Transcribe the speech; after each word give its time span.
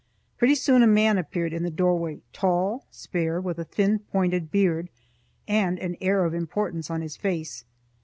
Pretty 0.39 0.55
soon 0.55 0.81
a 0.81 0.87
man 0.87 1.19
appeared 1.19 1.53
in 1.53 1.61
the 1.61 1.69
doorway, 1.69 2.21
tall, 2.33 2.87
spare, 2.89 3.39
with 3.39 3.59
a 3.59 3.63
thin, 3.63 3.99
pointed 3.99 4.49
beard, 4.49 4.89
and 5.47 5.77
an 5.77 5.95
air 6.01 6.25
of 6.25 6.33
importance 6.33 6.89
on 6.89 7.01
his 7.01 7.15
face. 7.15 7.65